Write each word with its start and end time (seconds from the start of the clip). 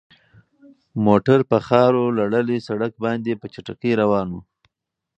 موټر 1.05 1.39
په 1.51 1.57
خاورو 1.67 2.03
لړلي 2.19 2.57
سړک 2.67 2.93
باندې 3.05 3.31
په 3.41 3.45
چټکۍ 3.53 3.91
روان 4.01 4.27
و. 4.31 4.35